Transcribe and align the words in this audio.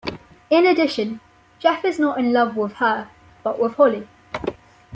In 0.49 0.65
addition, 0.65 1.19
Jeff 1.59 1.85
is 1.85 1.99
not 1.99 2.17
in 2.17 2.33
love 2.33 2.55
with 2.55 2.73
her 2.77 3.09
but 3.43 3.59
with 3.61 3.75
Holly. 3.75 4.07